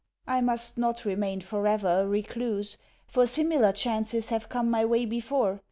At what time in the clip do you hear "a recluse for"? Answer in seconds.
2.01-3.27